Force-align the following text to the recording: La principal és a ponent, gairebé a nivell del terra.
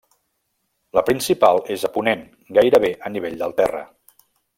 La 0.99 1.03
principal 1.09 1.61
és 1.75 1.85
a 1.89 1.91
ponent, 1.97 2.23
gairebé 2.59 2.91
a 3.11 3.13
nivell 3.19 3.37
del 3.43 3.55
terra. 3.61 3.83